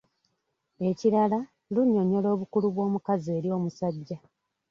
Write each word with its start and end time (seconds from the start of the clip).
Ekirala, 0.89 1.39
lunnyonnyola 1.73 2.27
obukulu 2.35 2.67
bw’omukazi 2.73 3.27
eri 3.37 3.49
omusajja 3.57 4.17